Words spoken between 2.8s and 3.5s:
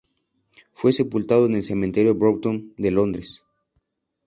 Londres.